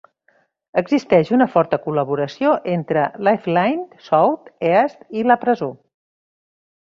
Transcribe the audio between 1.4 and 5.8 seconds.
forta col·laboració entre Lifeline South East i la presó.